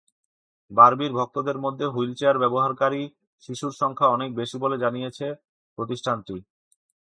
[0.71, 3.01] বার্বির ভক্তদের মধ্যে হুইলচেয়ার ব্যবহারকারী
[3.43, 5.25] শিশুর সংখ্যা অনেক বেশি বলে জানিয়েছে
[5.77, 6.35] প্রতিষ্ঠানটি।